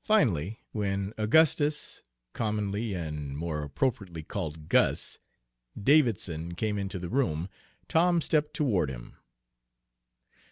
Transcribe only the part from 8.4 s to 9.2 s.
toward him.